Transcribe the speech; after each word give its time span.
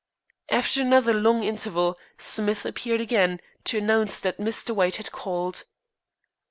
After 0.49 0.81
another 0.81 1.13
long 1.13 1.43
interval 1.43 1.95
Smith 2.17 2.65
appeared 2.65 2.99
again, 3.01 3.39
to 3.65 3.77
announce 3.77 4.19
that 4.21 4.39
Mr. 4.39 4.71
White 4.73 4.95
had 4.95 5.11
called. 5.11 5.63